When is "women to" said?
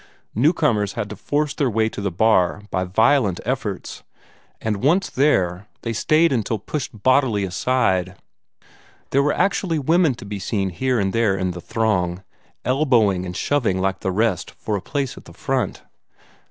9.77-10.25